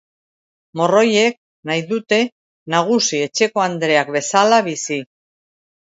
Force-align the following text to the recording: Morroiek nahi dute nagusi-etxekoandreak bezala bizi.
Morroiek 0.79 1.35
nahi 1.71 1.83
dute 1.91 2.19
nagusi-etxekoandreak 2.77 4.11
bezala 4.19 4.63
bizi. 4.73 4.99